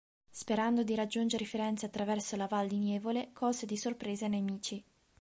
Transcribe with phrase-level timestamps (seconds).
[0.31, 4.83] Sperando di raggiungere Firenze attraverso la Val di Nievole, colse di sorpresa i nemici.